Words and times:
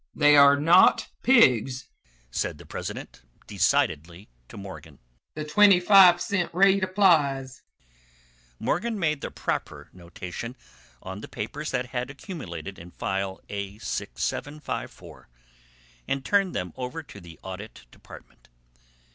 "They 0.15 0.35
are 0.35 0.59
not 0.59 1.09
pigs," 1.21 1.87
said 2.31 2.57
the 2.57 2.65
president, 2.65 3.21
decidedly, 3.45 4.29
to 4.49 4.57
Morgan. 4.57 4.97
"The 5.35 5.45
twenty 5.45 5.79
five 5.79 6.19
cent 6.19 6.51
rate 6.55 6.83
applies." 6.83 7.61
Morgan 8.57 8.97
made 8.97 9.21
the 9.21 9.29
proper 9.29 9.91
notation 9.93 10.55
on 11.03 11.21
the 11.21 11.27
papers 11.27 11.69
that 11.69 11.89
had 11.89 12.09
accumulated 12.09 12.79
in 12.79 12.89
File 12.89 13.41
A6754, 13.49 15.25
and 16.07 16.25
turned 16.25 16.55
them 16.55 16.73
over 16.75 17.03
to 17.03 17.21
the 17.21 17.39
Audit 17.43 17.85
Department. 17.91 18.49